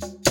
[0.00, 0.27] Bye.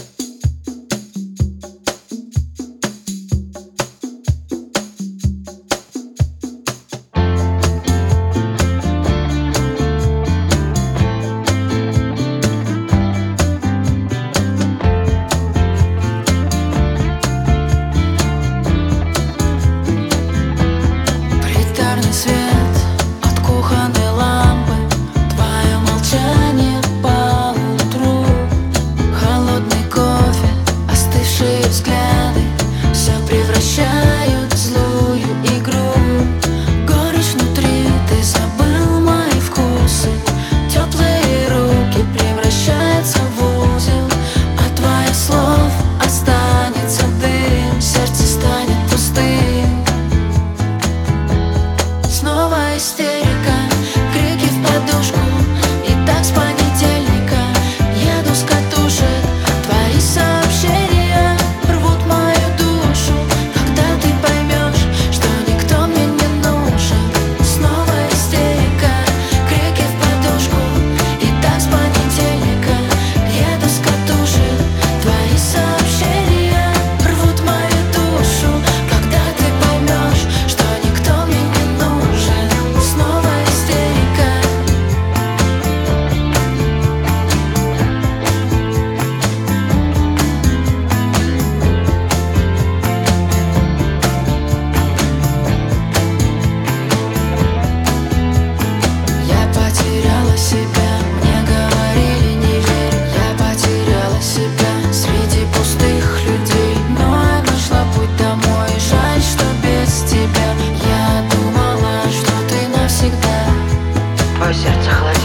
[114.47, 115.16] Мое сердце холодит